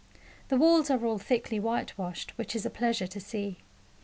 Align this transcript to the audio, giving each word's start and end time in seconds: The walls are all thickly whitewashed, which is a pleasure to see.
The 0.47 0.57
walls 0.57 0.89
are 0.89 1.05
all 1.05 1.19
thickly 1.19 1.59
whitewashed, 1.59 2.35
which 2.35 2.55
is 2.55 2.65
a 2.65 2.71
pleasure 2.71 3.05
to 3.05 3.19
see. 3.19 3.59